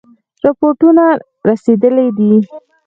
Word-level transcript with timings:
رپوټونه 0.45 1.03
رسېدلي 1.49 2.05
دي. 2.17 2.33